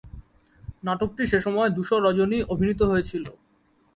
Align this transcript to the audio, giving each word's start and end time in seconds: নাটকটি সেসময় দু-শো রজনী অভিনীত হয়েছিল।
নাটকটি 0.83 1.23
সেসময় 1.31 1.69
দু-শো 1.75 1.95
রজনী 1.99 2.39
অভিনীত 2.53 2.81
হয়েছিল। 2.91 3.25